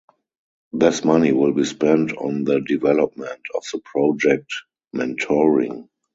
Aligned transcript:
This 0.73 1.05
money 1.05 1.31
will 1.31 1.53
be 1.53 1.63
spent 1.63 2.13
on 2.17 2.43
the 2.43 2.59
development 2.59 3.41
of 3.53 3.63
the 3.71 3.77
project 3.85 4.49
"Mentoring". 4.95 5.89